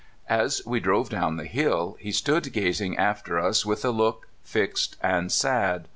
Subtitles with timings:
[0.29, 4.97] As we drove down the hill, he stood gazing after us with a look fixed
[5.03, 5.87] and sad.